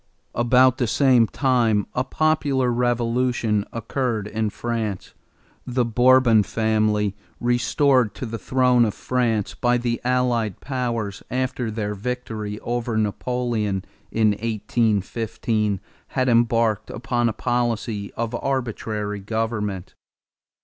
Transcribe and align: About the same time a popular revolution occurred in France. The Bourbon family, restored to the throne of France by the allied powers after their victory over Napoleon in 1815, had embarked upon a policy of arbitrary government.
About 0.33 0.79
the 0.79 0.87
same 0.87 1.27
time 1.27 1.85
a 1.93 2.03
popular 2.03 2.71
revolution 2.71 3.65
occurred 3.71 4.25
in 4.27 4.49
France. 4.49 5.13
The 5.63 5.85
Bourbon 5.85 6.41
family, 6.41 7.15
restored 7.39 8.15
to 8.15 8.25
the 8.25 8.39
throne 8.39 8.83
of 8.83 8.95
France 8.95 9.53
by 9.53 9.77
the 9.77 10.01
allied 10.03 10.59
powers 10.59 11.21
after 11.29 11.69
their 11.69 11.93
victory 11.93 12.59
over 12.61 12.97
Napoleon 12.97 13.85
in 14.11 14.29
1815, 14.29 15.79
had 16.17 16.27
embarked 16.27 16.89
upon 16.89 17.29
a 17.29 17.31
policy 17.31 18.11
of 18.13 18.33
arbitrary 18.33 19.19
government. 19.19 19.93